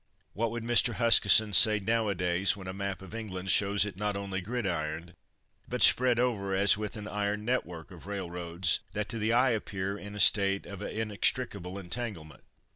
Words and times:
What 0.33 0.49
would 0.49 0.63
Mr. 0.63 0.95
Huskisson 0.95 1.53
say 1.53 1.79
now 1.79 2.09
a 2.09 2.15
days, 2.15 2.57
when 2.57 2.65
a 2.65 2.73
map 2.73 3.03
of 3.03 3.13
England 3.13 3.51
shows 3.51 3.85
it 3.85 3.97
not 3.97 4.17
only 4.17 4.41
gridironed, 4.41 5.13
but 5.67 5.83
spread 5.83 6.17
over 6.17 6.55
as 6.55 6.75
with 6.75 6.97
an 6.97 7.07
iron 7.07 7.45
net 7.45 7.67
work 7.67 7.91
of 7.91 8.07
railroads, 8.07 8.79
that 8.93 9.07
to 9.09 9.19
the 9.19 9.31
eye 9.31 9.51
appear 9.51 9.99
in 9.99 10.15
a 10.15 10.19
state 10.19 10.65
of 10.65 10.81
a 10.81 10.89
inextricable 10.99 11.77
entanglement? 11.77 12.41